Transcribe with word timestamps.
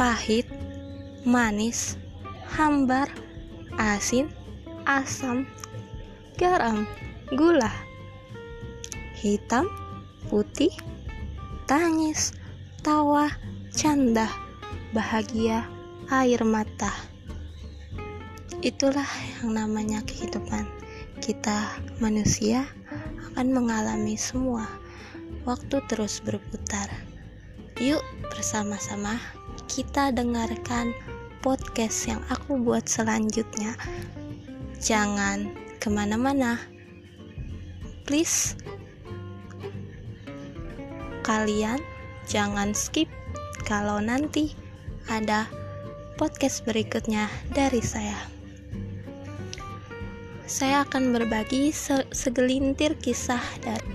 pahit, 0.00 0.48
manis, 1.28 2.00
hambar, 2.56 3.12
asin, 3.76 4.32
asam, 4.88 5.44
garam, 6.40 6.88
gula, 7.36 7.68
hitam, 9.12 9.68
putih, 10.32 10.72
tangis, 11.68 12.32
tawa, 12.80 13.28
canda, 13.76 14.24
bahagia, 14.96 15.68
air 16.08 16.48
mata. 16.48 16.96
Itulah 18.64 19.04
yang 19.36 19.52
namanya 19.52 20.00
kehidupan. 20.08 20.64
Kita 21.20 21.76
manusia 22.00 22.64
akan 23.36 23.52
mengalami 23.52 24.16
semua. 24.16 24.64
Waktu 25.44 25.84
terus 25.92 26.24
berputar. 26.24 26.88
Yuk 27.76 28.00
bersama-sama 28.32 29.39
kita 29.70 30.10
dengarkan 30.10 30.90
podcast 31.46 32.10
yang 32.10 32.18
aku 32.26 32.58
buat 32.58 32.90
selanjutnya. 32.90 33.78
Jangan 34.82 35.46
ke 35.78 35.86
mana-mana. 35.86 36.58
Please, 38.02 38.58
kalian 41.22 41.78
jangan 42.26 42.74
skip 42.74 43.06
kalau 43.62 44.02
nanti 44.02 44.58
ada 45.06 45.46
podcast 46.18 46.66
berikutnya 46.66 47.30
dari 47.54 47.78
saya. 47.78 48.18
Saya 50.50 50.82
akan 50.82 51.14
berbagi 51.14 51.70
segelintir 52.10 52.98
kisah 52.98 53.42
dari 53.62 53.94